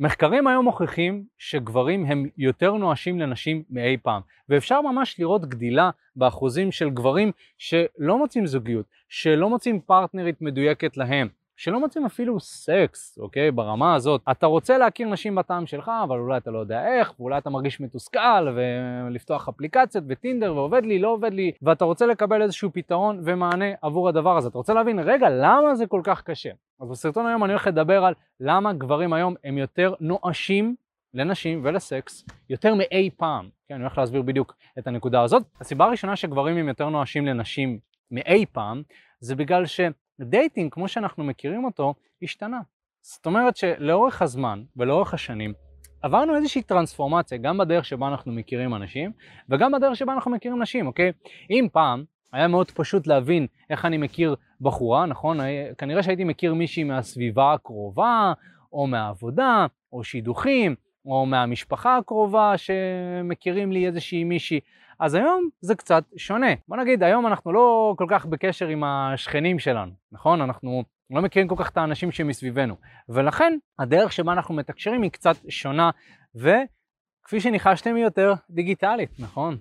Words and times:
מחקרים 0.00 0.46
היום 0.46 0.64
מוכיחים 0.64 1.24
שגברים 1.38 2.04
הם 2.04 2.26
יותר 2.38 2.72
נואשים 2.72 3.20
לנשים 3.20 3.62
מאי 3.70 3.96
פעם, 4.02 4.22
ואפשר 4.48 4.80
ממש 4.80 5.20
לראות 5.20 5.46
גדילה 5.46 5.90
באחוזים 6.16 6.72
של 6.72 6.90
גברים 6.90 7.32
שלא 7.58 8.18
מוצאים 8.18 8.46
זוגיות, 8.46 8.86
שלא 9.08 9.48
מוצאים 9.48 9.80
פרטנרית 9.80 10.42
מדויקת 10.42 10.96
להם, 10.96 11.28
שלא 11.60 11.80
מוצאים 11.80 12.06
אפילו 12.06 12.40
סקס, 12.40 13.18
אוקיי? 13.18 13.50
ברמה 13.50 13.94
הזאת. 13.94 14.20
אתה 14.30 14.46
רוצה 14.46 14.78
להכיר 14.78 15.08
נשים 15.08 15.34
בטעם 15.34 15.66
שלך, 15.66 15.90
אבל 16.04 16.18
אולי 16.18 16.36
אתה 16.36 16.50
לא 16.50 16.58
יודע 16.58 16.86
איך, 16.86 17.20
ואולי 17.20 17.38
אתה 17.38 17.50
מרגיש 17.50 17.80
מתוסכל, 17.80 18.48
ולפתוח 18.56 19.48
אפליקציות 19.48 20.04
וטינדר, 20.08 20.56
ועובד 20.56 20.84
לי, 20.84 20.98
לא 20.98 21.08
עובד 21.08 21.34
לי, 21.34 21.52
ואתה 21.62 21.84
רוצה 21.84 22.06
לקבל 22.06 22.42
איזשהו 22.42 22.70
פתרון 22.72 23.20
ומענה 23.24 23.64
עבור 23.82 24.08
הדבר 24.08 24.36
הזה. 24.36 24.48
אתה 24.48 24.58
רוצה 24.58 24.74
להבין, 24.74 24.98
רגע, 24.98 25.30
למה 25.30 25.74
זה 25.74 25.86
כל 25.86 26.00
כך 26.04 26.22
קשה? 26.22 26.50
אז 26.80 26.88
בסרטון 26.90 27.26
היום 27.26 27.44
אני 27.44 27.52
הולך 27.52 27.66
לדבר 27.66 28.04
על 28.04 28.14
למה 28.40 28.72
גברים 28.72 29.12
היום 29.12 29.34
הם 29.44 29.58
יותר 29.58 29.94
נואשים 30.00 30.74
לנשים 31.14 31.60
ולסקס 31.64 32.24
יותר 32.50 32.74
מאי 32.74 33.10
פעם. 33.16 33.48
כן, 33.68 33.74
אני 33.74 33.82
הולך 33.82 33.98
להסביר 33.98 34.22
בדיוק 34.22 34.56
את 34.78 34.86
הנקודה 34.86 35.22
הזאת. 35.22 35.42
הסיבה 35.60 35.84
הראשונה 35.84 36.16
שגברים 36.16 36.56
הם 36.56 36.68
יותר 36.68 36.88
נואשים 36.88 37.26
לנשים 37.26 37.78
מאי 38.10 38.46
פעם, 38.52 38.82
זה 39.20 39.36
בגלל 39.36 39.66
ש... 39.66 39.80
dating, 40.24 40.72
כמו 40.72 40.88
שאנחנו 40.88 41.24
מכירים 41.24 41.64
אותו, 41.64 41.94
השתנה. 42.22 42.60
זאת 43.02 43.26
אומרת 43.26 43.56
שלאורך 43.56 44.22
הזמן 44.22 44.62
ולאורך 44.76 45.14
השנים 45.14 45.52
עברנו 46.02 46.36
איזושהי 46.36 46.62
טרנספורמציה 46.62 47.38
גם 47.38 47.58
בדרך 47.58 47.84
שבה 47.84 48.08
אנחנו 48.08 48.32
מכירים 48.32 48.74
אנשים 48.74 49.12
וגם 49.48 49.72
בדרך 49.72 49.96
שבה 49.96 50.12
אנחנו 50.12 50.30
מכירים 50.30 50.62
נשים, 50.62 50.86
אוקיי? 50.86 51.12
אם 51.50 51.66
פעם 51.72 52.04
היה 52.32 52.48
מאוד 52.48 52.70
פשוט 52.70 53.06
להבין 53.06 53.46
איך 53.70 53.84
אני 53.84 53.98
מכיר 53.98 54.36
בחורה, 54.60 55.06
נכון? 55.06 55.38
כנראה 55.78 56.02
שהייתי 56.02 56.24
מכיר 56.24 56.54
מישהי 56.54 56.84
מהסביבה 56.84 57.52
הקרובה 57.52 58.32
או 58.72 58.86
מהעבודה 58.86 59.66
או 59.92 60.04
שידוכים 60.04 60.74
או 61.06 61.26
מהמשפחה 61.26 61.96
הקרובה 61.96 62.54
שמכירים 62.56 63.72
לי 63.72 63.86
איזושהי 63.86 64.24
מישהי. 64.24 64.60
אז 65.00 65.14
היום 65.14 65.48
זה 65.60 65.74
קצת 65.74 66.04
שונה. 66.16 66.46
בוא 66.68 66.76
נגיד, 66.76 67.02
היום 67.02 67.26
אנחנו 67.26 67.52
לא 67.52 67.94
כל 67.98 68.06
כך 68.08 68.26
בקשר 68.26 68.66
עם 68.66 68.84
השכנים 68.84 69.58
שלנו, 69.58 69.92
נכון? 70.12 70.40
אנחנו 70.40 70.84
לא 71.10 71.22
מכירים 71.22 71.48
כל 71.48 71.54
כך 71.58 71.70
את 71.70 71.76
האנשים 71.76 72.12
שמסביבנו. 72.12 72.76
ולכן 73.08 73.58
הדרך 73.78 74.12
שבה 74.12 74.32
אנחנו 74.32 74.54
מתקשרים 74.54 75.02
היא 75.02 75.10
קצת 75.10 75.36
שונה, 75.48 75.90
וכפי 76.34 77.40
שניחשתם 77.40 77.94
היא 77.94 78.04
יותר 78.04 78.32
דיגיטלית, 78.50 79.10
נכון? 79.18 79.58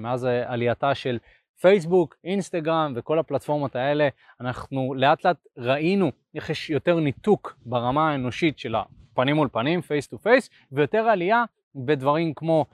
מאז 0.00 0.24
עלייתה 0.24 0.94
של 0.94 1.18
פייסבוק, 1.60 2.16
אינסטגרם 2.24 2.92
וכל 2.96 3.18
הפלטפורמות 3.18 3.76
האלה, 3.76 4.08
אנחנו 4.40 4.94
לאט 4.94 5.24
לאט 5.24 5.36
ראינו 5.56 6.12
איך 6.34 6.50
יש 6.50 6.70
יותר 6.70 7.00
ניתוק 7.00 7.56
ברמה 7.66 8.10
האנושית 8.10 8.58
של 8.58 8.74
הפנים 8.74 9.36
מול 9.36 9.48
פנים, 9.52 9.80
face 9.80 10.06
to 10.06 10.18
face, 10.18 10.50
ויותר 10.72 10.98
עלייה 10.98 11.44
בדברים 11.74 12.34
כמו 12.34 12.66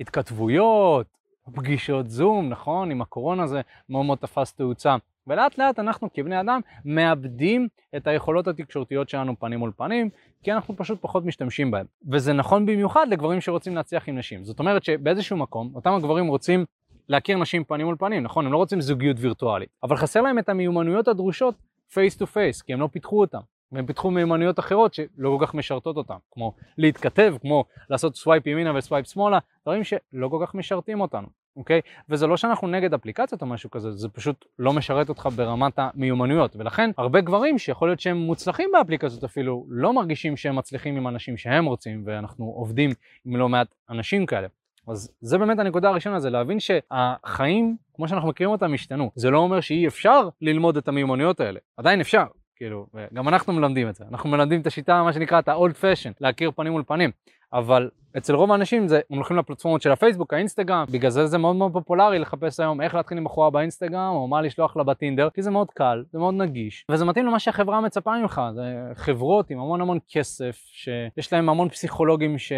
התכתבויות, 0.00 1.17
פגישות 1.54 2.10
זום, 2.10 2.48
נכון? 2.48 2.90
עם 2.90 3.02
הקורונה 3.02 3.46
זה 3.46 3.60
מאוד 3.88 4.06
מאוד 4.06 4.18
תפס 4.18 4.54
תאוצה. 4.54 4.96
ולאט 5.26 5.58
לאט 5.58 5.78
אנחנו 5.78 6.08
כבני 6.14 6.40
אדם 6.40 6.60
מאבדים 6.84 7.68
את 7.96 8.06
היכולות 8.06 8.48
התקשורתיות 8.48 9.08
שלנו 9.08 9.38
פנים 9.38 9.58
מול 9.58 9.72
פנים, 9.76 10.08
כי 10.42 10.52
אנחנו 10.52 10.76
פשוט 10.76 10.98
פחות 11.00 11.24
משתמשים 11.24 11.70
בהם. 11.70 11.86
וזה 12.10 12.32
נכון 12.32 12.66
במיוחד 12.66 13.06
לגברים 13.10 13.40
שרוצים 13.40 13.76
להצליח 13.76 14.08
עם 14.08 14.18
נשים. 14.18 14.44
זאת 14.44 14.58
אומרת 14.58 14.84
שבאיזשהו 14.84 15.36
מקום, 15.36 15.72
אותם 15.74 15.92
הגברים 15.92 16.26
רוצים 16.26 16.64
להכיר 17.08 17.38
נשים 17.38 17.64
פנים 17.64 17.86
מול 17.86 17.96
פנים, 17.98 18.22
נכון? 18.22 18.46
הם 18.46 18.52
לא 18.52 18.56
רוצים 18.56 18.80
זוגיות 18.80 19.16
וירטואלית, 19.20 19.68
אבל 19.82 19.96
חסר 19.96 20.22
להם 20.22 20.38
את 20.38 20.48
המיומנויות 20.48 21.08
הדרושות 21.08 21.54
face 21.92 22.16
to 22.16 22.26
face, 22.26 22.62
כי 22.62 22.72
הם 22.72 22.80
לא 22.80 22.88
פיתחו 22.92 23.20
אותם. 23.20 23.40
והם 23.72 23.86
פיתחו 23.86 24.10
מיומנויות 24.10 24.58
אחרות 24.58 24.94
שלא 24.94 25.36
כל 25.38 25.46
כך 25.46 25.54
משרתות 25.54 25.96
אותם, 25.96 26.16
כמו 26.30 26.52
להתכתב, 26.78 27.34
כמו 27.40 27.64
לעשות 27.90 28.16
swipe 28.16 28.46
ימינה 28.46 28.74
ו 28.74 28.79
swipe 28.79 29.06
שמאלה, 29.06 29.38
דברים 29.62 29.84
שלא 29.84 30.28
כל 30.28 30.38
כך 30.46 30.54
משרתים 30.54 31.00
אותנו. 31.00 31.28
אוקיי? 31.56 31.80
וזה 32.08 32.26
לא 32.26 32.36
שאנחנו 32.36 32.68
נגד 32.68 32.94
אפליקציות 32.94 33.42
או 33.42 33.46
משהו 33.46 33.70
כזה, 33.70 33.90
זה 33.90 34.08
פשוט 34.08 34.44
לא 34.58 34.72
משרת 34.72 35.08
אותך 35.08 35.28
ברמת 35.36 35.72
המיומנויות, 35.76 36.56
ולכן 36.56 36.90
הרבה 36.98 37.20
גברים 37.20 37.58
שיכול 37.58 37.88
להיות 37.88 38.00
שהם 38.00 38.16
מוצלחים 38.16 38.70
באפליקציות 38.72 39.24
אפילו, 39.24 39.66
לא 39.68 39.92
מרגישים 39.92 40.36
שהם 40.36 40.56
מצליחים 40.56 40.96
עם 40.96 41.08
הנשים 41.08 41.36
שהם 41.36 41.64
רוצים, 41.64 42.02
ואנחנו 42.06 42.44
עובדים 42.44 42.90
עם 43.24 43.36
לא 43.36 43.48
מעט 43.48 43.74
אנשים 43.90 44.26
כאלה. 44.26 44.48
אז 44.88 45.12
זה 45.20 45.38
באמת 45.38 45.58
הנקודה 45.58 45.88
הראשונה, 45.88 46.20
זה 46.20 46.30
להבין 46.30 46.58
שהחיים, 46.60 47.76
כמו 47.94 48.08
שאנחנו 48.08 48.28
מכירים 48.28 48.50
אותם, 48.50 48.74
השתנו. 48.74 49.10
זה 49.14 49.30
לא 49.30 49.38
אומר 49.38 49.60
שאי 49.60 49.86
אפשר 49.86 50.28
ללמוד 50.40 50.76
את 50.76 50.88
המיומנויות 50.88 51.40
האלה, 51.40 51.60
עדיין 51.76 52.00
אפשר. 52.00 52.24
כאילו, 52.58 52.86
גם 53.14 53.28
אנחנו 53.28 53.52
מלמדים 53.52 53.88
את 53.88 53.94
זה, 53.94 54.04
אנחנו 54.10 54.30
מלמדים 54.30 54.60
את 54.60 54.66
השיטה, 54.66 55.02
מה 55.02 55.12
שנקרא, 55.12 55.38
את 55.38 55.48
ה-old 55.48 55.82
fashion, 55.82 56.12
להכיר 56.20 56.50
פנים 56.50 56.72
מול 56.72 56.82
פנים. 56.86 57.10
אבל 57.52 57.90
אצל 58.18 58.34
רוב 58.34 58.52
האנשים 58.52 58.88
זה, 58.88 59.00
הם 59.10 59.16
הולכים 59.16 59.36
לפלטפורמות 59.36 59.82
של 59.82 59.92
הפייסבוק, 59.92 60.34
האינסטגרם, 60.34 60.84
בגלל 60.90 61.10
זה 61.10 61.26
זה 61.26 61.38
מאוד 61.38 61.56
מאוד 61.56 61.72
פופולרי 61.72 62.18
לחפש 62.18 62.60
היום 62.60 62.80
איך 62.80 62.94
להתחיל 62.94 63.18
עם 63.18 63.24
בחורה 63.24 63.50
באינסטגרם, 63.50 64.12
או 64.14 64.28
מה 64.28 64.42
לשלוח 64.42 64.76
לה 64.76 64.84
בטינדר, 64.84 65.30
כי 65.30 65.42
זה 65.42 65.50
מאוד 65.50 65.70
קל, 65.70 66.04
זה 66.12 66.18
מאוד 66.18 66.34
נגיש, 66.34 66.86
וזה 66.90 67.04
מתאים 67.04 67.26
למה 67.26 67.38
שהחברה 67.38 67.80
מצפה 67.80 68.18
ממך, 68.20 68.40
זה 68.54 68.62
חברות 68.94 69.50
עם 69.50 69.58
המון 69.58 69.80
המון 69.80 69.98
כסף, 70.12 70.64
שיש 70.72 71.32
להם 71.32 71.48
המון 71.48 71.68
פסיכולוגים 71.68 72.38
ש... 72.38 72.52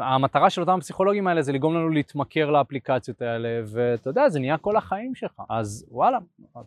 המטרה 0.00 0.50
של 0.50 0.60
אותם 0.60 0.78
הפסיכולוגים 0.78 1.26
האלה 1.26 1.42
זה 1.42 1.52
לגרום 1.52 1.74
לנו 1.74 1.88
להתמכר 1.88 2.50
לאפליקציות 2.50 3.22
האלה, 3.22 3.48
ואתה 3.66 4.10
יודע, 4.10 4.28
זה 4.28 4.40
נהיה 4.40 4.58
כל 4.58 4.76
החיים 4.76 5.14
שלך. 5.14 5.42
אז 5.48 5.86
וואלה, 5.90 6.18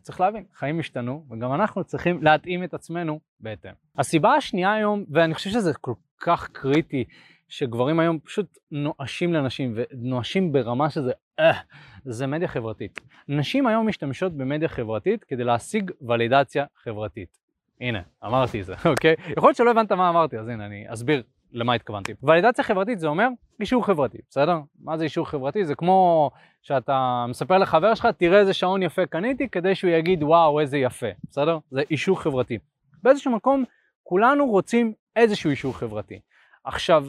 צריך 0.01 0.21
להבין, 0.21 0.43
חיים 0.53 0.79
השתנו, 0.79 1.25
וגם 1.31 1.53
אנחנו 1.53 1.83
צריכים 1.83 2.23
להתאים 2.23 2.63
את 2.63 2.73
עצמנו 2.73 3.19
בהתאם. 3.39 3.71
הסיבה 3.97 4.33
השנייה 4.33 4.73
היום, 4.73 5.05
ואני 5.09 5.33
חושב 5.33 5.49
שזה 5.49 5.73
כל 5.73 5.93
כך 6.19 6.49
קריטי, 6.51 7.03
שגברים 7.47 7.99
היום 7.99 8.19
פשוט 8.19 8.57
נואשים 8.71 9.33
לנשים, 9.33 9.75
ונואשים 9.75 10.51
ברמה 10.51 10.89
שזה, 10.89 11.11
אה, 11.39 11.59
זה 12.05 12.27
מדיה 12.27 12.47
חברתית. 12.47 12.99
נשים 13.27 13.67
היום 13.67 13.87
משתמשות 13.87 14.33
במדיה 14.33 14.69
חברתית 14.69 15.23
כדי 15.23 15.43
להשיג 15.43 15.91
ולידציה 16.01 16.65
חברתית. 16.83 17.39
הנה, 17.81 18.01
אמרתי 18.25 18.61
את 18.61 18.65
זה, 18.65 18.73
אוקיי? 18.85 19.15
יכול 19.37 19.49
להיות 19.49 19.57
שלא 19.57 19.71
הבנת 19.71 19.91
מה 19.91 20.09
אמרתי, 20.09 20.37
אז 20.37 20.47
הנה, 20.47 20.65
אני 20.65 20.85
אסביר 20.87 21.23
למה 21.51 21.73
התכוונתי. 21.73 22.13
ולידציה 22.23 22.63
חברתית 22.63 22.99
זה 22.99 23.07
אומר 23.07 23.27
אישור 23.59 23.85
חברתי, 23.85 24.17
בסדר? 24.29 24.59
מה 24.79 24.97
זה 24.97 25.03
אישור 25.03 25.29
חברתי? 25.29 25.65
זה 25.65 25.75
כמו 25.75 26.31
שאתה 26.61 27.25
מספר 27.29 27.57
לחבר 27.57 27.95
שלך, 27.95 28.07
תראה 28.17 28.39
איזה 28.39 28.53
שעון 28.53 28.83
יפה 28.83 29.05
קניתי, 29.05 29.49
כדי 29.49 29.75
שהוא 29.75 29.91
יגיד 29.91 30.23
וואו 30.23 30.59
איזה 30.59 30.77
יפה, 30.77 31.07
בסדר? 31.29 31.57
זה 31.71 31.81
אישור 31.91 32.21
חברתי. 32.21 32.57
באיזשהו 33.03 33.31
מקום 33.31 33.63
כולנו 34.03 34.45
רוצים 34.45 34.93
איזשהו 35.15 35.49
אישור 35.49 35.77
חברתי. 35.77 36.19
עכשיו, 36.63 37.05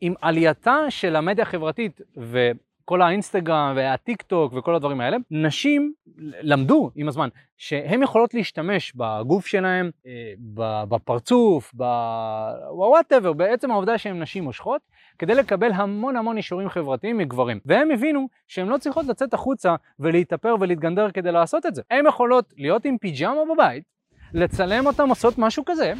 עם 0.00 0.14
עלייתה 0.20 0.76
של 0.88 1.16
המדיה 1.16 1.42
החברתית 1.42 2.00
ו... 2.18 2.50
כל 2.84 3.02
האינסטגרם 3.02 3.72
והטיק 3.76 4.22
טוק 4.22 4.52
וכל 4.56 4.74
הדברים 4.74 5.00
האלה, 5.00 5.16
נשים 5.30 5.92
למדו 6.40 6.90
עם 6.94 7.08
הזמן 7.08 7.28
שהן 7.56 8.02
יכולות 8.02 8.34
להשתמש 8.34 8.92
בגוף 8.94 9.46
שלהם, 9.46 9.90
אה, 10.06 10.32
בפרצוף, 10.88 11.74
בוואטאבר, 11.74 13.32
בעצם 13.32 13.70
העובדה 13.70 13.98
שהן 13.98 14.22
נשים 14.22 14.44
מושכות, 14.44 14.80
כדי 15.18 15.34
לקבל 15.34 15.72
המון 15.72 16.16
המון 16.16 16.36
אישורים 16.36 16.68
חברתיים 16.68 17.18
מגברים. 17.18 17.60
והם 17.66 17.90
הבינו 17.90 18.28
שהן 18.48 18.68
לא 18.68 18.78
צריכות 18.78 19.06
לצאת 19.06 19.34
החוצה 19.34 19.74
ולהתאפר 19.98 20.54
ולהתגנדר 20.60 21.10
כדי 21.10 21.32
לעשות 21.32 21.66
את 21.66 21.74
זה. 21.74 21.82
הן 21.90 22.06
יכולות 22.06 22.52
להיות 22.56 22.84
עם 22.84 22.98
פיג'מה 22.98 23.40
בבית, 23.54 23.84
לצלם 24.34 24.86
אותם 24.86 25.08
עושות 25.08 25.38
משהו 25.38 25.64
כזה, 25.66 25.92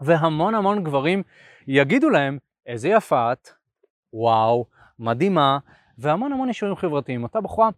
והמון 0.00 0.54
המון 0.54 0.84
גברים 0.84 1.22
יגידו 1.66 2.10
להם, 2.10 2.38
איזה 2.66 2.88
יפה 2.88 3.32
את, 3.32 3.48
וואו, 4.12 4.66
מדהימה, 4.98 5.58
והמון 5.98 6.32
המון 6.32 6.48
אישורים 6.48 6.76
חברתיים. 6.76 7.22
אותה 7.22 7.40
בחורה 7.40 7.68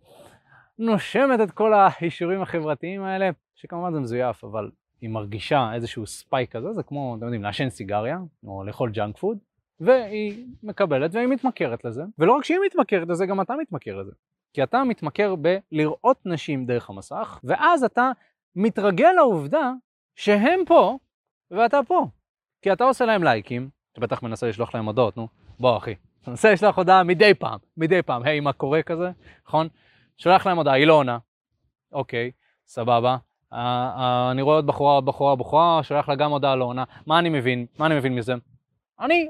נושמת 0.79 1.41
את 1.41 1.51
כל 1.51 1.73
האישורים 1.75 2.43
החברתיים 2.43 3.03
האלה, 3.03 3.31
שכמובן 3.55 3.93
זה 3.93 4.01
מזויף, 4.01 4.45
אבל 4.45 4.71
היא 5.01 5.11
מרגישה 5.11 5.71
איזשהו 5.75 6.07
spike 6.07 6.53
כזה, 6.57 6.73
זה 6.73 6.83
כמו, 6.83 7.15
אתם 7.17 7.25
יודעים, 7.25 7.43
לעשן 7.43 7.71
סיגריה, 7.71 8.19
או 8.47 8.65
לאכול 8.65 8.91
junk 8.91 9.19
food, 9.19 9.39
והיא 9.81 10.47
מקבלת 10.63 11.15
והיא 11.15 11.27
מתמכרת 11.27 11.85
לזה. 11.85 12.03
ולא 12.19 12.33
רק 12.33 12.45
שהיא 12.45 12.59
מתמכרת 12.67 13.09
לזה, 13.09 13.27
גם 13.27 13.41
אתה 13.41 13.55
מתמכר 13.61 13.97
לזה. 13.97 14.13
כי 14.53 14.63
אתה 14.63 14.85
מתמכר 14.85 15.35
בלראות 15.37 16.27
נשים 16.27 16.67
דרך 16.67 16.91
המסך, 16.91 17.41
ואז 17.45 17.85
אתה 17.85 18.11
מתרגל 18.57 19.13
לעובדה 19.17 19.73
שהם 20.15 20.61
פה 20.67 20.99
ואתה 21.51 21.81
פה. 21.87 22.07
כי 22.63 22.73
אתה 22.73 22.85
עושה 22.85 23.05
להם 23.05 23.25
לייקים, 23.25 23.69
אתה 23.93 24.01
בטח 24.01 24.23
מנסה 24.23 24.49
לשלוח 24.49 24.75
להם 24.75 24.87
הודעות, 24.87 25.17
נו, 25.17 25.29
בוא 25.61 25.77
אחי, 25.77 25.95
מנסה 26.29 26.53
לשלוח 26.53 26.77
הודעה 26.77 27.03
מדי 27.03 27.35
פעם, 27.35 27.59
מדי 27.77 28.03
פעם, 28.03 28.23
היי, 28.23 28.41
מה 28.41 28.53
קורה 28.53 28.83
כזה, 28.83 29.11
נכון? 29.47 29.69
שולח 30.19 30.47
להם 30.47 30.57
הודעה, 30.57 30.75
היא 30.75 30.87
לא 30.87 30.95
עונה, 30.95 31.19
אוקיי, 31.93 32.31
סבבה. 32.67 33.17
Uh, 33.53 33.57
uh, 33.57 33.59
אני 34.31 34.43
רואה 34.43 34.57
עוד 34.57 34.67
בחורה, 34.67 34.93
עוד 34.93 35.07
בחורה, 35.07 35.37
בחורה, 35.37 35.83
שולח 35.83 36.09
לה 36.09 36.15
גם 36.15 36.31
הודעה 36.31 36.57
לא 36.57 36.65
עונה. 36.65 36.85
מה 37.07 37.19
אני 37.19 37.29
מבין? 37.29 37.67
מה 37.79 37.87
אני 37.87 37.95
מבין 37.95 38.15
מזה? 38.15 38.35
אני 39.01 39.29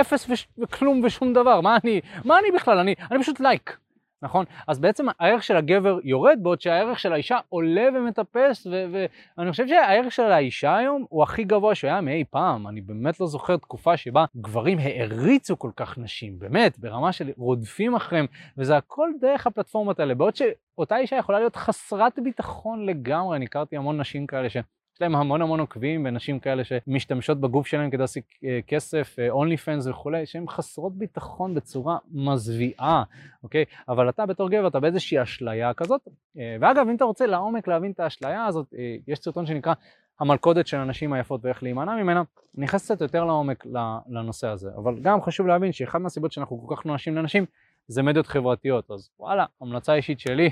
אפס 0.00 0.30
וש... 0.30 0.48
וכלום 0.58 1.00
ושום 1.04 1.32
דבר, 1.32 1.60
מה 1.60 1.76
אני, 1.84 2.00
מה 2.24 2.38
אני 2.38 2.50
בכלל? 2.50 2.78
אני, 2.78 2.94
אני 3.10 3.22
פשוט 3.22 3.40
לייק. 3.40 3.78
נכון? 4.24 4.44
אז 4.68 4.78
בעצם 4.78 5.06
הערך 5.18 5.42
של 5.42 5.56
הגבר 5.56 5.98
יורד, 6.04 6.38
בעוד 6.42 6.60
שהערך 6.60 6.98
של 6.98 7.12
האישה 7.12 7.38
עולה 7.48 7.88
ומטפס, 7.94 8.66
ואני 8.66 9.50
חושב 9.50 9.68
שהערך 9.68 10.12
של 10.12 10.22
האישה 10.22 10.76
היום 10.76 11.04
הוא 11.08 11.22
הכי 11.22 11.44
גבוה 11.44 11.74
שהיה 11.74 12.00
מאי 12.00 12.24
פעם. 12.30 12.68
אני 12.68 12.80
באמת 12.80 13.20
לא 13.20 13.26
זוכר 13.26 13.56
תקופה 13.56 13.96
שבה 13.96 14.24
גברים 14.36 14.78
העריצו 14.78 15.58
כל 15.58 15.70
כך 15.76 15.98
נשים, 15.98 16.38
באמת, 16.38 16.78
ברמה 16.78 17.12
של 17.12 17.30
רודפים 17.36 17.94
אחריהם, 17.94 18.26
וזה 18.58 18.76
הכל 18.76 19.10
דרך 19.20 19.46
הפלטפורמות 19.46 20.00
האלה. 20.00 20.14
בעוד 20.14 20.36
שאותה 20.36 20.96
אישה 20.96 21.16
יכולה 21.16 21.38
להיות 21.38 21.56
חסרת 21.56 22.18
ביטחון 22.24 22.86
לגמרי, 22.86 23.36
אני 23.36 23.44
הכרתי 23.44 23.76
המון 23.76 24.00
נשים 24.00 24.26
כאלה 24.26 24.50
ש... 24.50 24.56
יש 24.94 25.02
להם 25.02 25.16
המון 25.16 25.42
המון 25.42 25.60
עוקבים 25.60 26.06
ונשים 26.08 26.40
כאלה 26.40 26.62
שמשתמשות 26.64 27.40
בגוף 27.40 27.66
שלהם 27.66 27.90
כדי 27.90 28.00
להשיג 28.00 28.22
אה, 28.44 28.60
כסף, 28.66 29.16
אונלי 29.30 29.54
אה, 29.54 29.58
פנס 29.60 29.86
וכולי, 29.86 30.26
שהן 30.26 30.48
חסרות 30.48 30.98
ביטחון 30.98 31.54
בצורה 31.54 31.98
מזוויעה, 32.10 33.02
אוקיי? 33.42 33.64
אבל 33.88 34.08
אתה 34.08 34.26
בתור 34.26 34.50
גבר, 34.50 34.66
אתה 34.66 34.80
באיזושהי 34.80 35.22
אשליה 35.22 35.74
כזאת. 35.74 36.08
אה, 36.38 36.56
ואגב, 36.60 36.88
אם 36.88 36.96
אתה 36.96 37.04
רוצה 37.04 37.26
לעומק 37.26 37.68
להבין 37.68 37.90
את 37.90 38.00
האשליה 38.00 38.46
הזאת, 38.46 38.74
יש 39.08 39.18
סרטון 39.18 39.46
שנקרא 39.46 39.74
המלכודת 40.20 40.66
של 40.66 40.76
הנשים 40.76 41.12
היפות 41.12 41.44
ואיך 41.44 41.62
להימנע 41.62 41.96
ממנה, 41.96 42.22
נכנס 42.54 42.84
קצת 42.84 43.00
יותר 43.00 43.24
לעומק 43.24 43.66
לנושא 44.08 44.48
הזה. 44.48 44.70
אבל 44.76 45.00
גם 45.02 45.22
חשוב 45.22 45.46
להבין 45.46 45.72
שאחד 45.72 45.98
מהסיבות 45.98 46.32
שאנחנו 46.32 46.66
כל 46.66 46.76
כך 46.76 46.86
נואשים 46.86 47.16
לנשים 47.16 47.46
זה 47.88 48.02
מדיות 48.02 48.26
חברתיות. 48.26 48.90
אז 48.90 49.10
וואלה, 49.18 49.44
המלצה 49.60 49.94
אישית 49.94 50.20
שלי, 50.20 50.50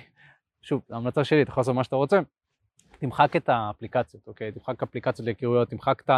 שוב, 0.63 0.83
המלצה 0.91 1.25
שלי, 1.25 1.43
אתה 1.43 1.51
יכול 1.51 1.61
לעשות 1.61 1.75
מה 1.75 1.85
שאתה 1.85 1.97
רוצה, 1.97 2.21
תמחק 3.03 3.37
את 3.37 3.49
האפליקציות, 3.49 4.27
אוקיי? 4.27 4.53
תמחק 4.53 4.83
אפליקציות 4.83 5.27
להיכרויות, 5.27 5.69
תמחק 5.69 6.03
את 6.05 6.11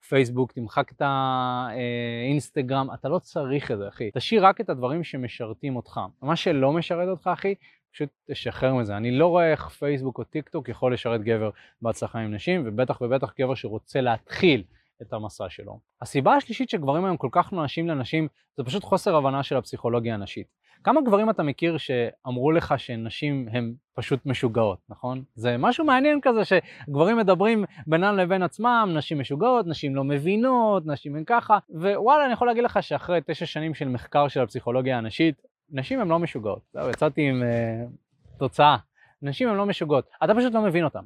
הפייסבוק, 0.00 0.52
תמחק 0.52 0.92
את 0.92 1.02
האינסטגרם, 1.04 2.88
אתה 2.94 3.08
לא 3.08 3.18
צריך 3.18 3.70
את 3.70 3.78
זה, 3.78 3.88
אחי. 3.88 4.10
תשאיר 4.14 4.46
רק 4.46 4.60
את 4.60 4.70
הדברים 4.70 5.04
שמשרתים 5.04 5.76
אותך. 5.76 6.00
מה 6.22 6.36
שלא 6.36 6.72
משרת 6.72 7.08
אותך, 7.08 7.30
אחי, 7.32 7.54
פשוט 7.92 8.08
תשחרר 8.30 8.74
מזה. 8.74 8.96
אני 8.96 9.10
לא 9.10 9.26
רואה 9.26 9.50
איך 9.50 9.68
פייסבוק 9.68 10.18
או 10.18 10.24
טיק 10.24 10.48
טוק 10.48 10.68
יכול 10.68 10.94
לשרת 10.94 11.22
גבר 11.22 11.50
בהצלחה 11.82 12.18
עם 12.18 12.34
נשים, 12.34 12.62
ובטח 12.66 13.00
ובטח 13.00 13.32
גבר 13.40 13.54
שרוצה 13.54 14.00
להתחיל 14.00 14.62
את 15.02 15.12
המסע 15.12 15.48
שלו. 15.48 15.78
הסיבה 16.02 16.34
השלישית 16.34 16.70
שגברים 16.70 17.04
היום 17.04 17.16
כל 17.16 17.28
כך 17.32 17.52
נואשים 17.52 17.88
לנשים, 17.88 18.28
זה 18.56 18.64
פשוט 18.64 18.84
חוסר 18.84 19.16
הבנה 19.16 19.42
של 19.42 19.56
הפסיכולוגיה 19.56 20.14
הנשית. 20.14 20.46
כמה 20.84 21.00
גברים 21.00 21.30
אתה 21.30 21.42
מכיר 21.42 21.78
שאמרו 21.78 22.52
לך 22.52 22.74
שנשים 22.78 23.48
הן 23.52 23.74
פשוט 23.94 24.26
משוגעות, 24.26 24.78
נכון? 24.88 25.22
זה 25.34 25.56
משהו 25.58 25.84
מעניין 25.84 26.18
כזה 26.22 26.40
שגברים 26.44 27.16
מדברים 27.16 27.64
בינם 27.86 28.16
לבין 28.16 28.42
עצמם, 28.42 28.90
נשים 28.94 29.20
משוגעות, 29.20 29.66
נשים 29.66 29.96
לא 29.96 30.04
מבינות, 30.04 30.86
נשים 30.86 31.16
הן 31.16 31.22
ככה, 31.26 31.58
ווואלה, 31.70 32.24
אני 32.24 32.32
יכול 32.32 32.46
להגיד 32.48 32.64
לך 32.64 32.82
שאחרי 32.82 33.20
תשע 33.26 33.46
שנים 33.46 33.74
של 33.74 33.88
מחקר 33.88 34.28
של 34.28 34.40
הפסיכולוגיה 34.40 34.98
הנשית, 34.98 35.42
נשים 35.70 36.00
הן 36.00 36.08
לא 36.08 36.18
משוגעות. 36.18 36.62
זהו, 36.72 36.90
יצאתי 36.90 37.28
עם 37.28 37.42
uh, 37.42 38.38
תוצאה. 38.38 38.76
נשים 39.22 39.48
הן 39.48 39.56
לא 39.56 39.66
משוגעות, 39.66 40.08
אתה 40.24 40.34
פשוט 40.34 40.52
לא 40.52 40.62
מבין 40.62 40.84
אותן. 40.84 41.04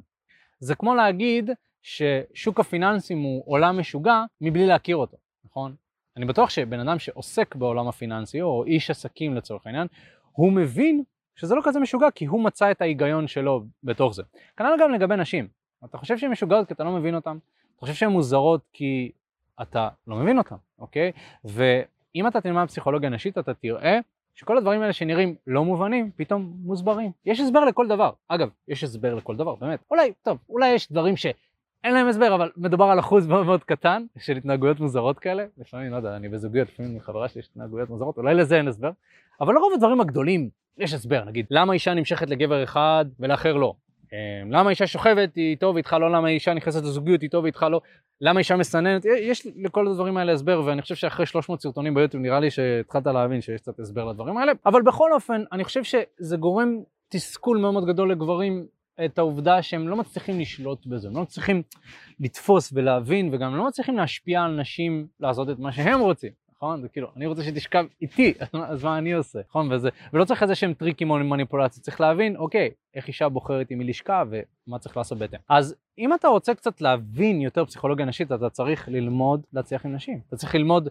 זה 0.59 0.75
כמו 0.75 0.95
להגיד 0.95 1.49
ששוק 1.81 2.59
הפיננסים 2.59 3.21
הוא 3.21 3.43
עולם 3.45 3.79
משוגע 3.79 4.23
מבלי 4.41 4.67
להכיר 4.67 4.95
אותו, 4.95 5.17
נכון? 5.45 5.75
אני 6.17 6.25
בטוח 6.25 6.49
שבן 6.49 6.79
אדם 6.79 6.99
שעוסק 6.99 7.55
בעולם 7.55 7.87
הפיננסי, 7.87 8.41
או 8.41 8.65
איש 8.65 8.89
עסקים 8.89 9.35
לצורך 9.35 9.65
העניין, 9.65 9.87
הוא 10.31 10.51
מבין 10.51 11.03
שזה 11.35 11.55
לא 11.55 11.61
כזה 11.63 11.79
משוגע, 11.79 12.11
כי 12.11 12.25
הוא 12.25 12.43
מצא 12.43 12.71
את 12.71 12.81
ההיגיון 12.81 13.27
שלו 13.27 13.63
בתוך 13.83 14.13
זה. 14.13 14.23
כנ"ל 14.57 14.75
גם 14.79 14.91
לגבי 14.91 15.15
נשים. 15.15 15.47
אתה 15.85 15.97
חושב 15.97 16.17
שהן 16.17 16.31
משוגעות 16.31 16.67
כי 16.67 16.73
אתה 16.73 16.83
לא 16.83 16.91
מבין 16.91 17.15
אותן, 17.15 17.37
אתה 17.75 17.79
חושב 17.79 17.93
שהן 17.93 18.09
מוזרות 18.09 18.61
כי 18.73 19.11
אתה 19.61 19.89
לא 20.07 20.15
מבין 20.15 20.37
אותן, 20.37 20.55
אוקיי? 20.79 21.11
ואם 21.45 22.27
אתה 22.27 22.41
תלמד 22.41 22.67
פסיכולוגיה 22.67 23.09
נשית, 23.09 23.37
אתה 23.37 23.53
תראה 23.53 23.99
שכל 24.35 24.57
הדברים 24.57 24.81
האלה 24.81 24.93
שנראים 24.93 25.35
לא 25.47 25.65
מובנים, 25.65 26.11
פתאום 26.15 26.53
מוסברים. 26.63 27.11
יש 27.25 27.39
הסבר 27.39 27.65
לכל 27.65 27.87
דבר. 27.87 28.11
אגב, 28.27 28.49
יש 28.67 28.83
הסבר 28.83 29.15
לכל 29.15 29.35
דבר, 29.35 29.55
באמת. 29.55 29.79
אולי, 29.91 30.13
טוב, 30.23 30.37
אולי 30.49 30.69
יש 30.69 30.91
דברים 30.91 31.17
ש... 31.17 31.25
אין 31.83 31.93
להם 31.93 32.07
הסבר, 32.07 32.35
אבל 32.35 32.51
מדובר 32.57 32.85
על 32.85 32.99
אחוז 32.99 33.27
מאוד 33.27 33.45
מאוד 33.45 33.63
קטן 33.63 34.03
של 34.19 34.37
התנהגויות 34.37 34.79
מוזרות 34.79 35.19
כאלה. 35.19 35.45
לפעמים, 35.57 35.91
לא 35.91 35.97
יודע, 35.97 36.15
אני 36.15 36.29
בזוגיות, 36.29 36.69
לפעמים 36.69 36.91
עם 36.91 36.99
חברה 36.99 37.27
שלי 37.27 37.39
יש 37.39 37.47
התנהגויות 37.51 37.89
מוזרות, 37.89 38.17
אולי 38.17 38.35
לזה 38.35 38.57
אין 38.57 38.67
הסבר. 38.67 38.91
אבל 39.41 39.53
לרוב 39.53 39.73
הדברים 39.73 40.01
הגדולים 40.01 40.49
יש 40.77 40.93
הסבר, 40.93 41.23
נגיד, 41.23 41.45
למה 41.49 41.73
אישה 41.73 41.93
נמשכת 41.93 42.29
לגבר 42.29 42.63
אחד 42.63 43.05
ולאחר 43.19 43.53
לא? 43.53 43.73
אמ, 44.13 44.51
למה 44.51 44.69
אישה 44.69 44.87
שוכבת 44.87 45.37
איתו 45.37 45.71
ואיתך 45.75 45.93
לא, 45.93 46.11
למה 46.11 46.27
אישה 46.27 46.53
נכנסת 46.53 46.83
לזוגיות 46.83 47.23
איתו 47.23 47.43
ואיתך 47.43 47.65
לא, 47.71 47.81
למה 48.21 48.39
אישה 48.39 48.55
מסננת, 48.55 49.05
יש 49.05 49.47
לכל 49.55 49.87
הדברים 49.87 50.17
האלה 50.17 50.33
הסבר, 50.33 50.61
ואני 50.65 50.81
חושב 50.81 50.95
שאחרי 50.95 51.25
300 51.25 51.61
סרטונים 51.61 51.93
ביוטיוב 51.93 52.23
נראה 52.23 52.39
לי 52.39 52.51
שהתחלת 52.51 53.05
להבין 53.05 53.41
שיש 53.41 53.61
קצת 53.61 53.79
הסבר 53.79 54.05
לדברים 54.05 54.37
האלה, 54.37 54.51
אבל 54.65 54.81
בכל 54.81 55.13
אופן, 55.13 55.43
אני 55.51 55.63
חושב 55.63 55.83
שזה 55.83 56.37
גורם 56.37 56.77
תסכול 57.09 57.57
מאוד 57.57 57.73
מאוד 57.73 57.85
גדול 57.85 58.11
לגברים 58.11 58.65
את 59.05 59.17
העובדה 59.17 59.61
שהם 59.61 59.87
לא 59.87 59.95
מצליחים 59.95 60.39
לשלוט 60.39 60.85
בזה, 60.85 61.07
הם 61.07 61.15
לא 61.15 61.21
מצליחים 61.21 61.63
לתפוס 62.19 62.71
ולהבין, 62.73 63.29
וגם 63.33 63.55
לא 63.55 63.67
מצליחים 63.67 63.97
להשפיע 63.97 64.43
על 64.43 64.59
נשים 64.59 65.07
לעשות 65.19 65.49
את 65.49 65.59
מה 65.59 65.71
שהם 65.71 65.99
רוצים, 65.99 66.31
נכון? 66.55 66.81
זה 66.81 66.89
כאילו, 66.89 67.07
אני 67.15 67.25
רוצה 67.25 67.43
שתשכב 67.43 67.85
איתי, 68.01 68.33
אז 68.69 68.83
מה 68.83 68.97
אני 68.97 69.13
עושה, 69.13 69.39
נכון? 69.49 69.71
וזה, 69.71 69.89
ולא 70.13 70.25
צריך 70.25 70.43
איזה 70.43 70.55
שהם 70.55 70.73
טריקים 70.73 71.11
או 71.11 71.15
מניפולציות, 71.15 71.83
צריך 71.83 72.01
להבין, 72.01 72.35
אוקיי, 72.35 72.69
איך 72.95 73.07
אישה 73.07 73.29
בוחרת 73.29 73.71
עם 73.71 73.77
מי 73.77 73.83
לשכב 73.83 74.27
ומה 74.31 74.79
צריך 74.79 74.97
לעשות 74.97 75.17
בהתאם. 75.17 75.39
אז 75.49 75.75
אם 75.97 76.13
אתה 76.13 76.27
רוצה 76.27 76.53
קצת 76.53 76.81
להבין 76.81 77.41
יותר 77.41 77.65
פסיכולוגיה 77.65 78.05
נשית, 78.05 78.31
אתה 78.31 78.49
צריך 78.49 78.89
ללמוד 78.89 79.45
להצליח 79.53 79.85
עם 79.85 79.93
נשים. 79.93 80.19
אתה 80.27 80.35
צריך 80.37 80.55
ללמוד 80.55 80.89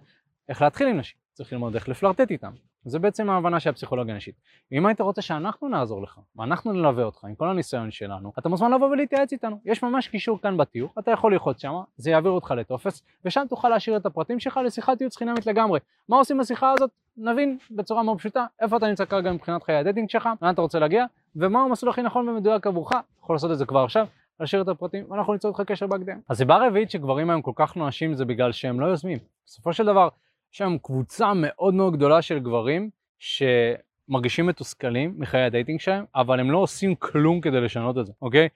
איך 0.49 0.63
להתחיל 0.63 0.89
עם 0.89 0.97
נשים, 0.97 1.19
צריך 1.33 1.53
ללמוד 1.53 1.75
איך 1.75 1.89
לפלרטט 1.89 2.31
איתם, 2.31 2.53
זה 2.87 2.99
בעצם 2.99 3.31
ההבנה 3.31 3.61
של 3.61 3.71
הפסיכולוגיה 3.71 4.15
הנשית. 4.15 4.35
ואם 4.73 4.87
היית 4.87 5.01
רוצה 5.01 5.23
שאנחנו 5.23 5.69
נעזור 5.69 6.03
לך, 6.03 6.21
ואנחנו 6.37 6.73
נלווה 6.73 7.05
אותך 7.05 7.25
עם 7.25 7.35
כל 7.35 7.49
הניסיון 7.49 7.91
שלנו, 7.91 8.33
אתה 8.39 8.49
מוזמן 8.49 8.73
לבוא 8.73 8.87
ולהתייעץ 8.87 9.33
איתנו. 9.33 9.61
יש 9.65 9.83
ממש 9.83 10.09
קישור 10.09 10.41
כאן 10.43 10.57
בתיאור, 10.57 10.91
אתה 10.99 11.11
יכול 11.11 11.33
ללחוץ 11.33 11.63
שם, 11.63 11.73
זה 11.97 12.11
יעביר 12.11 12.31
אותך 12.31 12.51
לטופס, 12.51 13.03
ושם 13.25 13.45
תוכל 13.49 13.69
להשאיר 13.69 13.97
את 13.97 14.07
הפרטים 14.07 14.41
שלך 14.41 14.61
לשיחת 14.65 15.01
ייעוץ 15.01 15.17
חינמית 15.17 15.47
לגמרי. 15.47 15.81
מה 16.09 16.17
עושים 16.17 16.39
בשיחה 16.39 16.73
הזאת? 16.73 16.91
נבין 17.17 17.59
בצורה 17.71 18.03
מאוד 18.03 18.19
פשוטה 18.19 18.47
איפה 18.61 18.77
אתה 18.77 18.87
נמצא 18.87 19.05
כרגע 19.05 19.33
מבחינת 19.33 19.63
חיי 19.63 19.77
ה 19.77 19.82
dating 19.82 20.11
שלך, 20.11 20.29
לאן 20.43 20.55
אתה 20.55 20.63
רוצה 20.63 20.79
להגיע, 20.79 21.05
ומה 21.37 21.63
המסלול 21.63 21.91
הכי 21.91 22.03
נכון 22.03 22.29
ומדויק 22.29 22.67
עבורך, 22.67 22.93
יכול 23.23 23.37
לעשות 23.37 23.51
את 23.51 23.59
זה 23.59 23.67
כבר 23.67 23.85
עכשיו. 23.85 24.07
להשאיר 24.41 24.63
את 24.63 24.69
הפרטים 24.69 25.05
ואנחנו 25.11 25.33
ניצור 25.33 25.51
איתך 25.51 25.61
קשר 25.61 25.87
בהקדם. 25.87 26.19
הסיבה 26.31 26.55
הרביעית 26.55 26.91
שגברים 26.91 27.31
היום 27.31 27.43
כל 27.43 27.53
כך 27.55 27.77
נואשים 27.77 28.15
זה 28.15 28.25
בגלל 28.25 28.53
שהם 28.53 28.81
לא 28.81 28.87
יוזמים. 28.87 29.19
בסופו 29.47 29.73
של 29.73 29.87
דבר, 29.87 30.09
יש 30.53 30.59
שם 30.59 30.77
קבוצה 30.83 31.33
מאוד 31.35 31.75
מאוד 31.75 31.97
גדולה 31.97 32.23
של 32.23 32.39
גברים 32.39 32.91
שמרגישים 33.19 34.47
מתוסכלים 34.47 35.15
מחיי 35.19 35.43
ה 35.43 35.48
dating 35.48 35.81
שלהם, 35.81 36.05
אבל 36.15 36.41
הם 36.41 36.51
לא 36.51 36.59
עושים 36.59 36.95
כלום 36.95 37.41
כדי 37.41 37.61
לשנות 37.61 37.99
את 37.99 38.07
זה, 38.07 38.13
אוקיי? 38.23 38.49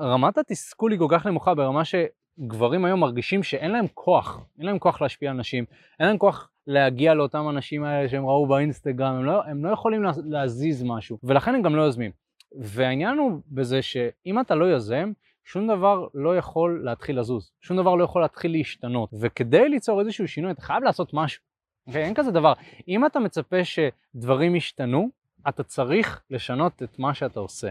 רמת 0.00 0.38
התסכול 0.38 0.92
היא 0.92 0.98
כל 0.98 1.06
כך 1.10 1.26
נמוכה 1.26 1.54
ברמה 1.54 1.82
שגברים 1.84 2.84
היום 2.84 3.00
מרגישים 3.00 3.42
שאין 3.42 3.70
להם 3.70 3.86
כוח, 3.94 4.40
אין 4.58 4.66
להם 4.66 4.78
כוח 4.78 5.02
להשפיע 5.02 5.30
על 5.30 5.36
נשים, 5.36 5.64
אין 6.00 6.08
להם 6.08 6.18
כוח 6.18 6.50
להגיע 6.66 7.14
לאותם 7.14 7.48
נשים 7.48 7.84
האלה 7.84 8.08
שהם 8.08 8.26
ראו 8.26 8.46
באינסטגרם, 8.46 9.14
הם 9.14 9.24
לא, 9.24 9.44
הם 9.44 9.64
לא 9.64 9.70
יכולים 9.70 10.02
להזיז 10.24 10.82
משהו, 10.82 11.18
ולכן 11.22 11.54
הם 11.54 11.62
גם 11.62 11.76
לא 11.76 11.82
יוזמים. 11.82 12.10
והעניין 12.58 13.18
הוא 13.18 13.40
בזה 13.48 13.82
שאם 13.82 14.40
אתה 14.40 14.54
לא 14.54 14.64
יוזם, 14.64 15.12
שום 15.46 15.66
דבר 15.66 16.06
לא 16.14 16.36
יכול 16.36 16.80
להתחיל 16.84 17.20
לזוז, 17.20 17.50
שום 17.60 17.76
דבר 17.76 17.94
לא 17.94 18.04
יכול 18.04 18.22
להתחיל 18.22 18.52
להשתנות, 18.52 19.10
וכדי 19.20 19.68
ליצור 19.68 20.00
איזשהו 20.00 20.28
שינוי 20.28 20.50
אתה 20.50 20.62
חייב 20.62 20.82
לעשות 20.82 21.14
משהו. 21.14 21.42
אוקיי? 21.86 22.04
אין 22.04 22.14
כזה 22.14 22.30
דבר. 22.30 22.52
אם 22.88 23.06
אתה 23.06 23.20
מצפה 23.20 23.56
שדברים 23.64 24.56
ישתנו, 24.56 25.08
אתה 25.48 25.62
צריך 25.62 26.22
לשנות 26.30 26.82
את 26.82 26.98
מה 26.98 27.14
שאתה 27.14 27.40
עושה. 27.40 27.70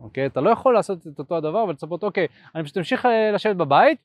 אוקיי? 0.00 0.26
אתה 0.26 0.40
לא 0.40 0.50
יכול 0.50 0.74
לעשות 0.74 1.06
את 1.06 1.18
אותו 1.18 1.36
הדבר 1.36 1.58
ולצפות, 1.58 2.02
אוקיי, 2.02 2.26
אני 2.54 2.64
פשוט 2.64 2.76
אמשיך 2.76 3.06
אה, 3.06 3.30
לשבת 3.32 3.56
בבית, 3.56 3.98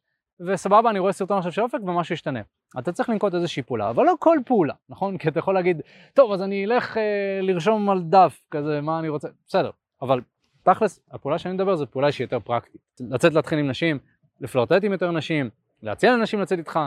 וסבבה, 0.47 0.89
אני 0.89 0.99
רואה 0.99 1.11
סרטון 1.11 1.37
עכשיו 1.37 1.51
של 1.51 1.61
אופק 1.61 1.79
ומשהו 1.83 2.13
ישתנה. 2.13 2.41
אתה 2.79 2.91
צריך 2.91 3.09
לנקוט 3.09 3.35
איזושהי 3.35 3.63
פעולה, 3.63 3.89
אבל 3.89 4.05
לא 4.05 4.13
כל 4.19 4.37
פעולה, 4.45 4.73
נכון? 4.89 5.17
כי 5.17 5.27
אתה 5.27 5.39
יכול 5.39 5.53
להגיד, 5.53 5.81
טוב, 6.13 6.31
אז 6.31 6.41
אני 6.41 6.65
אלך 6.65 6.97
אה, 6.97 7.39
לרשום 7.41 7.89
על 7.89 8.01
דף, 8.03 8.41
כזה, 8.51 8.81
מה 8.81 8.99
אני 8.99 9.09
רוצה, 9.09 9.27
בסדר. 9.47 9.69
אבל 10.01 10.21
תכלס, 10.63 10.99
הפעולה 11.11 11.37
שאני 11.37 11.53
מדבר 11.53 11.75
זו 11.75 11.91
פעולה 11.91 12.11
שהיא 12.11 12.25
יותר 12.25 12.39
פרקטית. 12.39 12.81
לצאת 12.99 13.33
להתחיל 13.33 13.59
עם 13.59 13.69
נשים, 13.69 13.99
לפלרטט 14.41 14.83
עם 14.83 14.91
יותר 14.91 15.11
נשים, 15.11 15.49
להציע 15.83 16.11
לנשים 16.17 16.41
לצאת 16.41 16.59
איתך, 16.59 16.79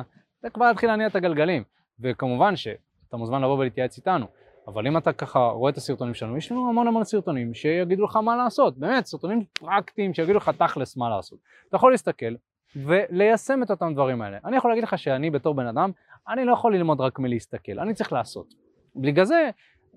זה 0.43 0.51
כבר 0.51 0.67
להתחיל 0.67 0.91
להניע 0.91 1.07
את 1.07 1.17
הגלגלים. 1.17 1.63
וכמובן 2.01 2.57
שאתה 2.57 3.17
מוזמן 3.17 3.43
לבוא 3.43 3.59
ולהתייעץ 3.59 3.97
איתנו. 3.97 4.27
אבל 4.69 4.87
אם 4.87 4.97
אתה 4.97 5.13
ככה 5.13 5.39
רואה 5.39 5.71
את 5.71 5.77
הסרטונים 5.77 6.15
שלנו, 6.15 6.37
יש 6.37 6.53
לנו 6.53 6.69
המון 6.69 6.89
המון 6.89 7.05
סרטונים 7.05 7.55
שיגידו 7.55 8.05
לך 8.05 8.17
מה 8.17 8.37
לעשות, 8.37 8.79
באמת, 8.79 9.07
סרטונים 9.07 9.45
פרקטיים 9.53 10.15
שיגידו 10.15 10.39
לך 10.39 10.51
תכלס 10.59 10.97
מה 10.97 11.09
לעשות. 11.11 11.39
אתה 11.69 11.77
יכול 11.77 11.93
להסתכל 11.93 12.35
וליישם 12.77 13.63
את 13.63 13.71
אותם 13.71 13.95
דברים 13.95 14.23
האלה. 14.23 14.39
אני 14.45 14.57
יכול 14.57 14.71
להגיד 14.71 14.85
לך 14.85 14.99
שאני 14.99 15.31
בתור 15.31 15.55
בן 15.55 15.67
אדם, 15.67 15.91
אני 16.29 16.45
לא 16.45 16.53
יכול 16.53 16.75
ללמוד 16.75 17.01
רק 17.01 17.19
מלהסתכל, 17.19 17.79
אני 17.79 17.95
צריך 17.95 18.13
לעשות. 18.13 18.55
בגלל 18.97 19.25
זה, 19.25 19.51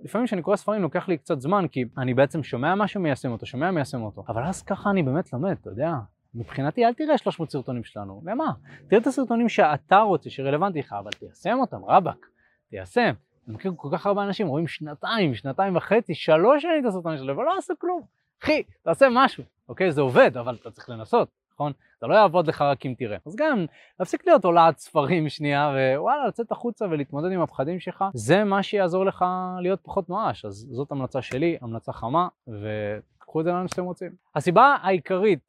לפעמים 0.03 0.27
כשאני 0.27 0.41
קורא 0.41 0.55
ספרים 0.55 0.81
לוקח 0.81 1.07
לי 1.07 1.17
קצת 1.17 1.41
זמן, 1.41 1.67
כי 1.67 1.85
אני 1.97 2.13
בעצם 2.13 2.43
שומע 2.43 2.75
משהו, 2.75 3.01
מיישם 3.01 3.31
אותו, 3.31 3.45
שומע, 3.45 3.71
מיישם 3.71 4.01
אותו. 4.01 4.23
אבל 4.27 4.43
אז 4.43 4.63
ככה 4.63 4.89
אני 4.89 5.03
באמת 5.03 5.33
לומד, 5.33 5.55
אתה 5.61 5.69
יודע, 5.69 5.91
מבחינתי 6.35 6.85
אל 6.85 6.93
תראה 6.93 7.17
300 7.17 7.51
סרטונים 7.51 7.83
שלנו, 7.83 8.21
למה? 8.25 8.45
תראה 8.87 9.01
את 9.01 9.07
הסרטונים 9.07 9.49
שאתה 9.49 9.99
רוצה, 9.99 10.29
שרלוונטי 10.29 10.79
לך, 10.79 10.95
אבל 10.99 11.11
תיישם 11.11 11.57
אותם, 11.59 11.85
רבאק, 11.85 12.27
תיישם. 12.69 13.13
אני 13.47 13.55
מכיר 13.55 13.73
כל 13.75 13.89
כך 13.91 14.05
הרבה 14.05 14.23
אנשים, 14.23 14.47
רואים 14.47 14.67
שנתיים, 14.67 15.35
שנתיים 15.35 15.75
וחצי, 15.75 16.15
שלוש 16.15 16.61
שנים 16.61 16.99
את 16.99 17.05
המשלב, 17.05 17.37
ולא 17.37 17.57
עשו 17.57 17.73
כלום. 17.79 18.01
אחי, 18.43 18.63
תעשה 18.83 19.07
משהו, 19.11 19.43
אוקיי? 19.69 19.91
זה 19.91 20.01
עובד, 20.01 20.37
אבל 20.37 20.55
אתה 20.61 20.71
צריך 20.71 20.89
לנסות, 20.89 21.29
נכון? 21.57 21.71
זה 22.01 22.07
לא 22.07 22.13
יעבוד 22.13 22.47
לך 22.47 22.61
רק 22.61 22.85
אם 22.85 22.93
תראה. 22.97 23.17
אז 23.25 23.35
גם, 23.35 23.65
להפסיק 23.99 24.27
להיות 24.27 24.45
עולת 24.45 24.77
ספרים 24.77 25.29
שנייה, 25.29 25.71
ווואלה, 25.95 26.27
לצאת 26.27 26.51
החוצה 26.51 26.85
ולהתמודד 26.85 27.31
עם 27.31 27.41
הפחדים 27.41 27.79
שלך, 27.79 28.03
זה 28.13 28.43
מה 28.43 28.63
שיעזור 28.63 29.05
לך 29.05 29.25
להיות 29.61 29.79
פחות 29.83 30.09
נואש. 30.09 30.45
אז 30.45 30.67
זאת 30.71 30.91
המלצה 30.91 31.21
שלי, 31.21 31.57
המלצה 31.61 31.91
חמה, 31.91 32.27
וקחו 32.47 33.39
את 33.39 33.45
זה 33.45 33.51
לאן 33.51 33.67
שאתם 33.67 33.83
רוצים. 33.83 34.11
הסיבה 34.35 34.75
העיקרית, 34.81 35.39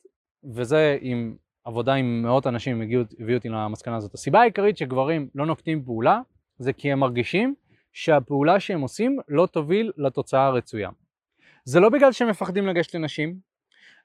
וזה 0.55 0.99
עם 1.01 1.37
עבודה 1.65 1.95
עם 1.95 2.23
מאות 2.23 2.47
אנשים 2.47 2.83
הביאו, 2.83 3.03
הביאו 3.21 3.37
אותי 3.37 3.49
למסקנה 3.49 3.97
הזאת, 3.97 4.15
הסיבה 4.15 4.41
העיקרית 4.41 4.77
שגברים 4.77 5.29
לא 5.35 5.47
נוקטים 5.47 5.85
פעולה, 5.85 6.21
זה 6.59 6.73
כי 6.73 6.93
הם 6.93 6.99
מרגישים 6.99 7.55
שהפעולה 7.93 8.61
שהם 8.61 8.81
עושים 8.81 9.19
לא 9.29 9.47
תוביל 9.47 9.93
לתוצאה 9.97 10.47
הרצויה. 10.47 10.91
זה 11.65 11.81
לא 11.81 11.89
בגלל 11.89 12.13
שהם 12.13 12.29
מפחדים 12.29 12.67
לגשת 12.67 12.95
לנשים, 12.95 13.48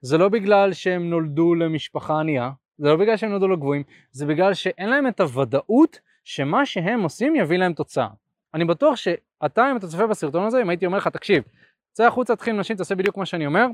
זה 0.06 0.18
לא 0.18 0.30
בגלל 0.30 0.74
שהם 0.74 1.10
נולדו 1.10 1.56
למשפחה 1.56 2.20
ענייה, 2.20 2.52
זה 2.78 2.88
לא 2.88 2.96
בגלל 2.96 3.18
שהם 3.18 3.30
נולדו 3.30 3.48
לגבוהים, 3.48 3.84
זה 4.12 4.26
בגלל 4.26 4.54
שאין 4.54 4.90
להם 4.90 5.08
את 5.08 5.20
הוודאות 5.20 6.00
שמה 6.24 6.66
שהם 6.66 7.02
עושים 7.02 7.36
יביא 7.36 7.58
להם 7.58 7.74
תוצאה. 7.74 8.08
אני 8.54 8.66
בטוח 8.66 8.96
שאתה, 8.96 9.72
אם 9.72 9.78
אתה 9.78 9.88
צופה 9.88 10.08
בסרטון 10.08 10.46
הזה, 10.46 10.62
אם 10.62 10.70
הייתי 10.70 10.86
אומר 10.86 10.98
לך, 10.98 11.08
תקשיב, 11.08 11.44
צא 11.92 12.08
החוצה, 12.08 12.36
תתחיל 12.36 12.54
עם 12.54 12.60
נשים, 12.60 12.78
תעשה 12.78 12.96
בדיוק 12.96 13.18
מה 13.18 13.26
שאני 13.26 13.46
אומר, 13.46 13.66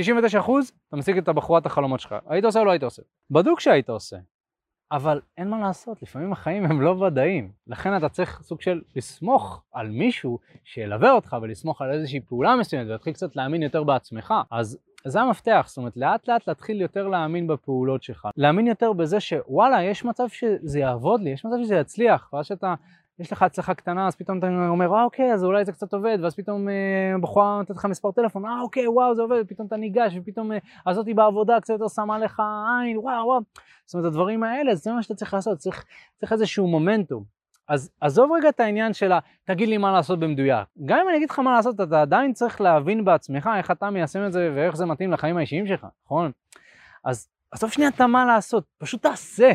99% 0.00 0.02
אתה 0.88 0.96
משיג 0.96 1.18
את 1.18 1.28
הבחורת 1.28 1.66
החלומות 1.66 2.00
שלך. 2.00 2.14
היית 2.26 2.44
עושה 2.44 2.60
או 2.60 2.64
לא 2.64 2.70
היית 2.70 2.82
עושה? 2.82 3.02
בדוק 3.30 3.60
שהיית 3.60 3.88
עושה. 3.88 4.16
אבל 4.92 5.20
אין 5.38 5.50
מה 5.50 5.60
לעשות, 5.60 6.02
לפעמים 6.02 6.32
החיים 6.32 6.64
הם 6.64 6.80
לא 6.80 6.90
ודאיים. 6.90 7.52
לכן 7.66 7.96
אתה 7.96 8.08
צריך 8.08 8.42
סוג 8.42 8.60
של 8.60 8.80
לסמוך 8.96 9.62
על 9.72 9.88
מישהו 9.88 10.38
שילווה 10.64 11.12
אותך 11.12 11.36
ולסמוך 11.42 11.82
על 11.82 11.92
איזושהי 11.92 12.20
פעולה 12.20 12.56
מסוימת 12.56 12.86
ולהתחיל 12.86 13.12
קצת 13.12 13.36
להאמין 13.36 13.62
יותר 13.62 13.84
בעצמך. 13.84 14.34
אז 14.50 14.78
זה 15.06 15.20
המפתח, 15.20 15.64
זאת 15.68 15.76
אומרת 15.76 15.96
לאט 15.96 16.28
לאט 16.28 16.48
להתחיל 16.48 16.80
יותר 16.80 17.08
להאמין 17.08 17.46
בפעולות 17.46 18.02
שלך. 18.02 18.28
להאמין 18.36 18.66
יותר 18.66 18.92
בזה 18.92 19.20
שוואלה, 19.20 19.82
יש 19.82 20.04
מצב 20.04 20.28
שזה 20.28 20.78
יעבוד 20.78 21.20
לי, 21.20 21.30
יש 21.30 21.44
מצב 21.44 21.56
שזה 21.62 21.74
יצליח, 21.74 22.30
ואז 22.32 22.46
שאתה 22.46 22.74
יש 23.18 23.32
לך 23.32 23.42
הצלחה 23.42 23.74
קטנה, 23.74 24.06
אז 24.06 24.16
פתאום 24.16 24.38
אתה 24.38 24.46
אומר, 24.68 24.94
אה 24.94 25.04
אוקיי, 25.04 25.32
אז 25.32 25.44
אולי 25.44 25.64
זה 25.64 25.72
קצת 25.72 25.92
עובד, 25.92 26.18
ואז 26.22 26.34
פתאום 26.34 26.68
אה, 26.68 26.74
בחורה 27.20 27.58
נותנת 27.58 27.76
לך 27.76 27.84
מספר 27.84 28.10
טלפון, 28.10 28.46
אה 28.46 28.60
אוקיי, 28.60 28.88
וואו, 28.88 29.14
זה 29.14 29.22
עובד, 29.22 29.36
ופתאום 29.44 29.66
אתה 29.66 29.76
ניגש, 29.76 30.16
ופתאום 30.16 30.52
אה, 30.52 30.58
הזאתי 30.86 31.14
בעבודה 31.14 31.60
קצת 31.60 31.72
יותר 31.72 31.88
שמה 31.88 32.18
לך 32.18 32.42
עין, 32.80 32.98
וואו, 32.98 33.26
וואו. 33.26 33.40
זאת 33.86 33.94
אומרת, 33.94 34.06
הדברים 34.06 34.42
האלה, 34.42 34.74
זה 34.74 34.92
מה 34.92 35.02
שאתה 35.02 35.14
צריך 35.14 35.34
לעשות, 35.34 35.58
צריך, 35.58 35.84
צריך 36.20 36.32
איזשהו 36.32 36.66
מומנטום. 36.66 37.33
אז 37.68 37.90
עזוב 38.00 38.32
רגע 38.32 38.48
את 38.48 38.60
העניין 38.60 38.92
של 38.92 39.12
ה... 39.12 39.18
תגיד 39.44 39.68
לי 39.68 39.78
מה 39.78 39.92
לעשות 39.92 40.18
במדויק. 40.18 40.68
גם 40.84 40.98
אם 41.02 41.08
אני 41.08 41.16
אגיד 41.16 41.30
לך 41.30 41.38
מה 41.38 41.52
לעשות, 41.52 41.80
אתה 41.80 42.02
עדיין 42.02 42.32
צריך 42.32 42.60
להבין 42.60 43.04
בעצמך 43.04 43.50
איך 43.56 43.70
אתה 43.70 43.90
מיישם 43.90 44.26
את 44.26 44.32
זה 44.32 44.52
ואיך 44.54 44.76
זה 44.76 44.86
מתאים 44.86 45.12
לחיים 45.12 45.36
האישיים 45.36 45.66
שלך, 45.66 45.86
נכון? 46.06 46.30
אז 47.04 47.28
עזוב 47.50 47.70
שנייה 47.70 47.90
את 47.90 48.00
המה 48.00 48.24
לעשות, 48.24 48.64
פשוט 48.78 49.02
תעשה. 49.02 49.52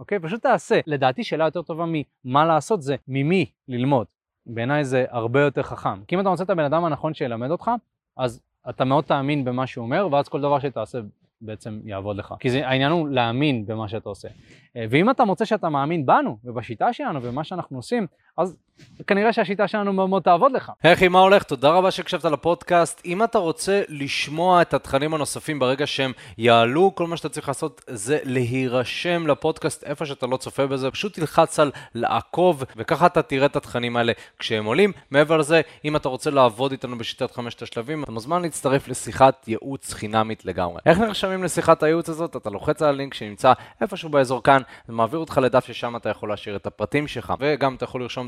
אוקיי? 0.00 0.18
פשוט 0.18 0.42
תעשה. 0.42 0.80
לדעתי 0.86 1.24
שאלה 1.24 1.44
יותר 1.44 1.62
טובה 1.62 1.84
ממה 2.24 2.44
לעשות 2.44 2.82
זה 2.82 2.96
ממי 3.08 3.50
ללמוד. 3.68 4.06
בעיניי 4.46 4.84
זה 4.84 5.04
הרבה 5.08 5.40
יותר 5.40 5.62
חכם. 5.62 6.04
כי 6.04 6.14
אם 6.14 6.20
אתה 6.20 6.28
מוצא 6.28 6.44
את 6.44 6.50
הבן 6.50 6.64
אדם 6.64 6.84
הנכון 6.84 7.14
שילמד 7.14 7.50
אותך, 7.50 7.70
אז 8.16 8.40
אתה 8.68 8.84
מאוד 8.84 9.04
תאמין 9.04 9.44
במה 9.44 9.66
שהוא 9.66 9.84
אומר, 9.84 10.08
ואז 10.12 10.28
כל 10.28 10.40
דבר 10.40 10.58
שתעשה 10.58 10.98
בעצם 11.40 11.80
יעבוד 11.84 12.16
לך. 12.16 12.34
כי 12.40 12.50
זה, 12.50 12.68
העניין 12.68 12.92
הוא 12.92 13.08
להאמין 13.08 13.66
במה 13.66 13.88
שאתה 13.88 14.08
עושה. 14.08 14.28
אה, 14.76 14.84
ואם 14.90 15.10
אתה 15.10 15.24
מוצא 15.24 15.44
שאתה 15.44 15.68
מאמין 15.68 16.06
בנו, 16.06 16.36
ובשיטה 16.44 16.92
שלנו, 16.92 17.22
ובמה 17.22 17.44
שאנחנו 17.44 17.78
עושים, 17.78 18.06
אז 18.38 18.56
כנראה 19.06 19.32
שהשיטה 19.32 19.68
שלנו 19.68 19.92
מאוד 19.92 20.08
מאוד 20.08 20.22
תעבוד 20.22 20.52
לך. 20.52 20.72
היי 20.82 21.08
מה 21.08 21.20
הולך? 21.20 21.42
תודה 21.42 21.70
רבה 21.70 21.90
שהקשבת 21.90 22.24
לפודקאסט. 22.24 23.02
אם 23.04 23.24
אתה 23.24 23.38
רוצה 23.38 23.82
לשמוע 23.88 24.62
את 24.62 24.74
התכנים 24.74 25.14
הנוספים 25.14 25.58
ברגע 25.58 25.86
שהם 25.86 26.12
יעלו, 26.38 26.94
כל 26.94 27.06
מה 27.06 27.16
שאתה 27.16 27.28
צריך 27.28 27.48
לעשות 27.48 27.84
זה 27.86 28.18
להירשם 28.24 29.26
לפודקאסט 29.26 29.84
איפה 29.84 30.06
שאתה 30.06 30.26
לא 30.26 30.36
צופה 30.36 30.66
בזה, 30.66 30.90
פשוט 30.90 31.14
תלחץ 31.14 31.60
על 31.60 31.70
לעקוב, 31.94 32.64
וככה 32.76 33.06
אתה 33.06 33.22
תראה 33.22 33.46
את 33.46 33.56
התכנים 33.56 33.96
האלה 33.96 34.12
כשהם 34.38 34.64
עולים. 34.64 34.92
מעבר 35.10 35.36
לזה, 35.36 35.60
אם 35.84 35.96
אתה 35.96 36.08
רוצה 36.08 36.30
לעבוד 36.30 36.72
איתנו 36.72 36.98
בשיטת 36.98 37.30
חמשת 37.30 37.62
השלבים, 37.62 38.04
אתה 38.04 38.12
מוזמן 38.12 38.42
להצטרף 38.42 38.88
לשיחת 38.88 39.48
ייעוץ 39.48 39.92
חינמית 39.92 40.44
לגמרי. 40.44 40.80
איך 40.86 40.98
נרשמים 40.98 41.44
לשיחת 41.44 41.82
הייעוץ 41.82 42.08
הזאת? 42.08 42.36
אתה 42.36 42.50
לוחץ 42.50 42.82
על 42.82 42.88
הלינק 42.88 43.14
שנמצא 43.14 43.52
איפשהו 43.80 44.08
באזור 44.08 44.42
כאן, 44.42 44.62
זה 44.88 45.16
אותך 45.16 45.40
לדף 45.42 45.66
ששם 45.66 45.96
אתה 45.96 46.08
יכול 46.08 46.28
להשאיר 46.28 46.56
את 46.56 46.66
הפרטים 46.66 47.06
שלך, 47.06 47.34
וגם 47.40 47.74
אתה 47.74 47.84
יכול 47.84 48.02
לרשום 48.02 48.27